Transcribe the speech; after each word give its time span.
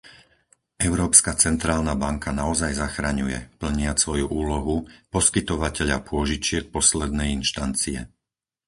Európska 0.87 1.31
centrálna 1.43 1.93
banka 2.03 2.31
naozaj 2.41 2.71
zachraňuje, 2.83 3.37
plniac 3.61 3.97
svoju 4.05 4.25
úlohu, 4.41 4.75
poskytovateľa 5.15 5.97
pôžičiek 6.09 6.63
poslednej 6.75 7.27
inštancie. 7.39 7.99